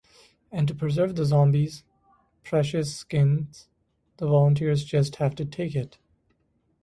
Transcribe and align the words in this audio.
And 0.51 0.67
to 0.67 0.73
preserve 0.73 1.15
the 1.15 1.25
Zombies' 1.25 1.83
precious 2.43 2.95
skins 2.95 3.67
the 4.17 4.25
volunteers 4.25 4.83
just 4.83 5.17
have 5.17 5.35
to 5.35 5.45
take 5.45 5.75
it. 5.75 5.99